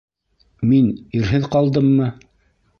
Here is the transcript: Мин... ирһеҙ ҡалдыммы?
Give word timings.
Мин... 0.71 0.87
ирһеҙ 1.21 1.47
ҡалдыммы? 1.59 2.11